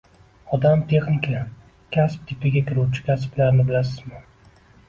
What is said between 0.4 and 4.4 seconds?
“Odam– texnika” kasb tipiga kiruvchi kasblarni bilasizmi